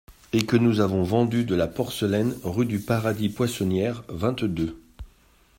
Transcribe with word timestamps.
Et 0.33 0.43
que 0.47 0.57
nous 0.57 0.79
avons 0.79 1.03
vendu 1.03 1.45
de 1.45 1.53
la 1.53 1.67
porcelaine 1.67 2.35
rue 2.43 2.65
de 2.65 2.79
Paradis-Poissonnière, 2.79 4.01
vingt-deux. 4.09 4.81